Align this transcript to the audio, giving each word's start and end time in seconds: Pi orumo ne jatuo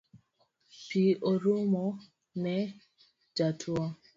Pi 0.87 1.03
orumo 1.29 1.85
ne 2.41 2.55
jatuo 3.35 3.85